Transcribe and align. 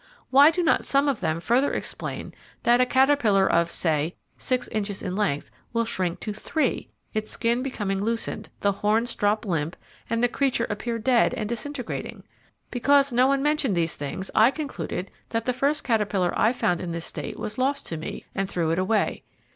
Why 0.31 0.49
do 0.49 0.63
not 0.63 0.83
some 0.83 1.07
of 1.07 1.19
them 1.19 1.37
explain 1.37 2.25
further 2.31 2.35
that 2.63 2.81
a 2.81 2.87
caterpillar 2.87 3.47
of, 3.47 3.69
say, 3.69 4.15
six 4.35 4.67
inches 4.69 5.03
in 5.03 5.15
length 5.15 5.51
will 5.73 5.85
shrink 5.85 6.19
to 6.21 6.33
THREE, 6.33 6.89
its 7.13 7.29
skin 7.29 7.61
become 7.61 7.89
loosened, 7.91 8.49
the 8.61 8.71
horns 8.71 9.15
drop 9.15 9.45
limp, 9.45 9.75
and 10.09 10.23
the 10.23 10.27
creature 10.27 10.65
appear 10.71 10.97
dead 10.97 11.35
and 11.35 11.47
disintegrating? 11.47 12.23
Because 12.71 13.13
no 13.13 13.27
one 13.27 13.43
mentioned 13.43 13.75
these 13.77 13.95
things, 13.95 14.31
I 14.33 14.49
concluded 14.49 15.11
that 15.29 15.45
the 15.45 15.53
first 15.53 15.83
caterpillar 15.83 16.33
I 16.35 16.51
found 16.51 16.81
in 16.81 16.93
this 16.93 17.05
state 17.05 17.37
was 17.37 17.59
lost 17.59 17.85
to 17.89 17.97
me 17.97 18.25
and 18.33 18.49
threw 18.49 18.71
it 18.71 18.79
away. 18.79 19.21